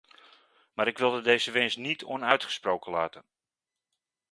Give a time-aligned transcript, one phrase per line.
[0.73, 3.23] Maar ik wilde deze wens niet onuitgesproken laten.